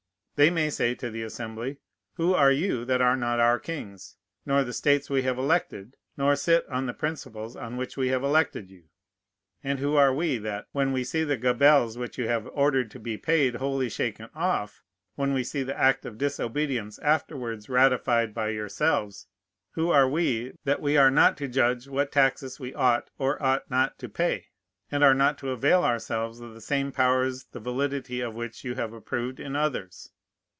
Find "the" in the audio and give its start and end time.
1.11-1.21, 4.63-4.73, 6.87-6.95, 11.23-11.37, 15.61-15.77, 26.55-26.61, 27.51-27.59